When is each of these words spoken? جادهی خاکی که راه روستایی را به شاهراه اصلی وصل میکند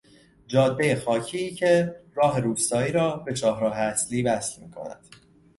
جادهی 0.47 0.95
خاکی 0.95 1.55
که 1.55 1.95
راه 2.15 2.39
روستایی 2.39 2.91
را 2.91 3.15
به 3.17 3.35
شاهراه 3.35 3.75
اصلی 3.77 4.21
وصل 4.21 4.61
میکند 4.61 5.07